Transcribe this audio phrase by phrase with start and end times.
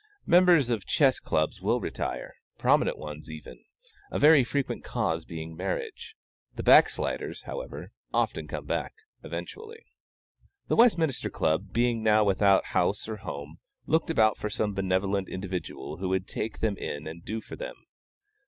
[0.25, 3.63] Members of chess clubs will retire prominent ones even
[4.09, 6.15] a very frequent cause being marriage;
[6.55, 8.93] the backsliders, however, often come back
[9.23, 9.85] eventually.
[10.69, 15.97] The Westminster Club being now without house or home, looked about for some benevolent individual
[15.97, 17.75] who would "take them in and do for them."